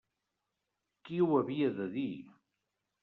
Qui 1.09 1.21
ho 1.25 1.29
havia 1.41 1.69
de 1.81 1.87
dir! 1.99 2.11